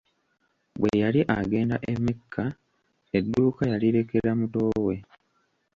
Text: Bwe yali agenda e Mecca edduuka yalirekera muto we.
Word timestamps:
Bwe 0.79 0.91
yali 1.03 1.21
agenda 1.39 1.75
e 1.91 1.93
Mecca 2.03 2.45
edduuka 3.17 3.61
yalirekera 3.71 4.31
muto 4.39 4.61
we. 4.85 4.95